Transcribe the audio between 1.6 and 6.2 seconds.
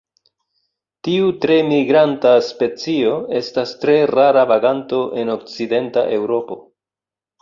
migranta specio estas tre rara vaganto en okcidenta